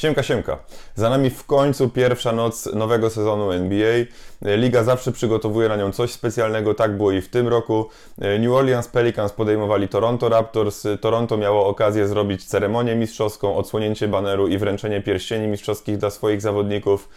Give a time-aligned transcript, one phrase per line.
[0.00, 0.58] Siemka, siemka.
[0.94, 4.04] Za nami w końcu pierwsza noc nowego sezonu NBA.
[4.42, 7.88] Liga zawsze przygotowuje na nią coś specjalnego, tak było i w tym roku.
[8.18, 10.86] New Orleans Pelicans podejmowali Toronto Raptors.
[11.00, 17.08] Toronto miało okazję zrobić ceremonię mistrzowską, odsłonięcie baneru i wręczenie pierścieni mistrzowskich dla swoich zawodników.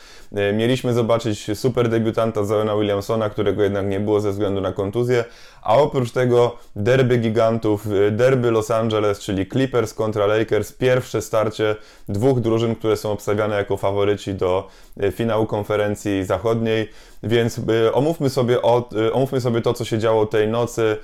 [0.54, 5.26] Mieliśmy zobaczyć super debiutanta Ziona Williamsona, którego jednak nie było ze względu na kontuzję,
[5.62, 11.76] a oprócz tego derby gigantów, derby Los Angeles, czyli Clippers kontra Lakers, pierwsze starcie
[12.10, 14.68] dwóch drużyn, które są obstawiane jako faworyci do
[15.00, 16.90] e, finału konferencji zachodniej.
[17.24, 20.98] Więc e, omówmy sobie, o, e, omówmy sobie to, co się działo tej nocy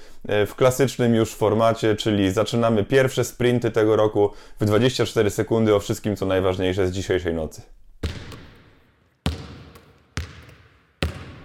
[0.47, 4.29] w klasycznym już formacie, czyli zaczynamy pierwsze sprinty tego roku
[4.59, 7.78] w 24 sekundy o wszystkim, co najważniejsze z dzisiejszej nocy.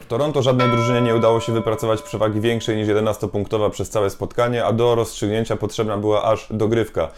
[0.04, 4.64] W Toronto żadnej drużynie nie udało się wypracować przewagi większej niż 11-punktowa przez całe spotkanie,
[4.64, 7.08] a do rozstrzygnięcia potrzebna była aż dogrywka.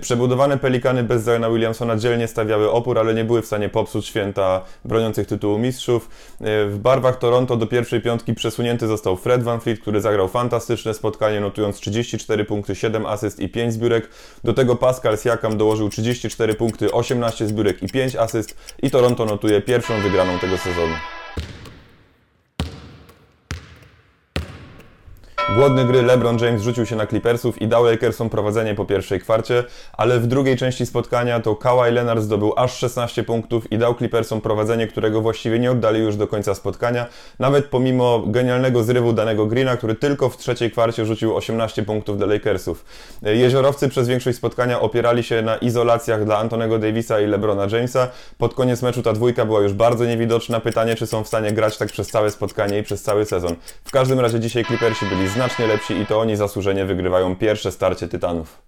[0.00, 4.62] Przebudowane Pelikany bez Ziona Williamsona dzielnie stawiały opór, ale nie były w stanie popsuć święta
[4.84, 6.08] broniących tytułu mistrzów.
[6.40, 11.40] W barwach Toronto do pierwszej piątki przesunięty został Fred Van Fleet, który zagrał fantastyczne spotkanie,
[11.40, 14.08] notując 34 punkty, 7 asyst i 5 zbiórek.
[14.44, 19.60] Do tego Pascal Siakam dołożył 34 punkty, 18 zbiórek i 5 asyst i Toronto notuje
[19.60, 20.94] pierwszą wygraną tego sezonu.
[25.56, 29.64] Głodny gry LeBron James rzucił się na Clippersów i dał Lakersom prowadzenie po pierwszej kwarcie,
[29.92, 34.40] ale w drugiej części spotkania to Kawhi Leonard zdobył aż 16 punktów i dał Clippersom
[34.40, 37.06] prowadzenie, którego właściwie nie oddali już do końca spotkania,
[37.38, 42.26] nawet pomimo genialnego zrywu danego Greena, który tylko w trzeciej kwarcie rzucił 18 punktów dla
[42.26, 42.84] Lakersów.
[43.22, 48.08] Jeziorowcy przez większość spotkania opierali się na izolacjach dla Antonego Davisa i LeBrona Jamesa.
[48.38, 50.60] Pod koniec meczu ta dwójka była już bardzo niewidoczna.
[50.60, 53.56] Pytanie, czy są w stanie grać tak przez całe spotkanie i przez cały sezon.
[53.84, 58.08] W każdym razie dzisiaj Clippersi byli znacznie lepsi i to oni zasłużenie wygrywają pierwsze starcie
[58.08, 58.62] Tytanów.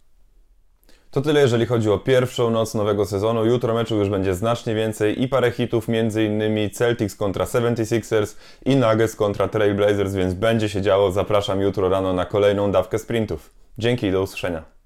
[1.10, 3.44] To tyle, jeżeli chodzi o pierwszą noc nowego sezonu.
[3.44, 6.70] Jutro meczu już będzie znacznie więcej i parę hitów, m.in.
[6.70, 11.12] Celtics kontra 76ers i Nuggets kontra Trailblazers, więc będzie się działo.
[11.12, 13.50] Zapraszam jutro rano na kolejną dawkę sprintów.
[13.78, 14.77] Dzięki i do usłyszenia.